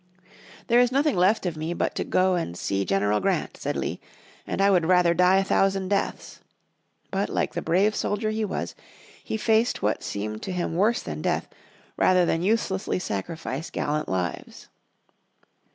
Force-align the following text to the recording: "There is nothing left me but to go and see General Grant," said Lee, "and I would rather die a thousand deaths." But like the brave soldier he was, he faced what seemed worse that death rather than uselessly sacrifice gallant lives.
"There 0.65 0.79
is 0.79 0.91
nothing 0.91 1.15
left 1.15 1.45
me 1.55 1.75
but 1.75 1.93
to 1.93 2.03
go 2.03 2.33
and 2.33 2.57
see 2.57 2.85
General 2.85 3.19
Grant," 3.19 3.55
said 3.55 3.77
Lee, 3.77 3.99
"and 4.47 4.59
I 4.59 4.71
would 4.71 4.87
rather 4.87 5.13
die 5.13 5.37
a 5.37 5.43
thousand 5.43 5.89
deaths." 5.89 6.39
But 7.11 7.29
like 7.29 7.53
the 7.53 7.61
brave 7.61 7.95
soldier 7.95 8.31
he 8.31 8.43
was, 8.43 8.73
he 9.23 9.37
faced 9.37 9.83
what 9.83 10.01
seemed 10.01 10.47
worse 10.47 11.03
that 11.03 11.21
death 11.21 11.49
rather 11.97 12.25
than 12.25 12.41
uselessly 12.41 12.97
sacrifice 12.97 13.69
gallant 13.69 14.09
lives. 14.09 14.69